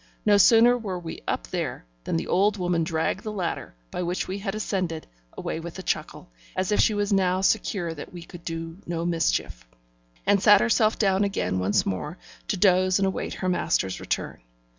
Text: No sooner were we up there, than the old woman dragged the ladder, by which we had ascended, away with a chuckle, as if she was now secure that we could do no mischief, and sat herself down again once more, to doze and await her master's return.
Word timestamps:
No 0.25 0.37
sooner 0.37 0.75
were 0.75 0.97
we 0.97 1.21
up 1.27 1.45
there, 1.49 1.85
than 2.05 2.17
the 2.17 2.25
old 2.25 2.57
woman 2.57 2.83
dragged 2.83 3.23
the 3.23 3.31
ladder, 3.31 3.75
by 3.91 4.01
which 4.01 4.27
we 4.27 4.39
had 4.39 4.55
ascended, 4.55 5.05
away 5.37 5.59
with 5.59 5.77
a 5.77 5.83
chuckle, 5.83 6.31
as 6.55 6.71
if 6.71 6.79
she 6.79 6.95
was 6.95 7.13
now 7.13 7.41
secure 7.41 7.93
that 7.93 8.11
we 8.11 8.23
could 8.23 8.43
do 8.43 8.79
no 8.87 9.05
mischief, 9.05 9.63
and 10.25 10.41
sat 10.41 10.59
herself 10.59 10.97
down 10.97 11.23
again 11.23 11.59
once 11.59 11.85
more, 11.85 12.17
to 12.47 12.57
doze 12.57 12.97
and 12.97 13.05
await 13.05 13.35
her 13.35 13.47
master's 13.49 13.99
return. 13.99 14.41